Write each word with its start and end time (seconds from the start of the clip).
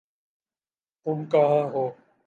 تم 1.05 1.17
کہاں 1.31 1.63
ہو؟ 1.73 1.85